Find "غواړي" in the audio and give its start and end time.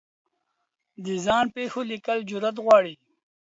2.65-2.93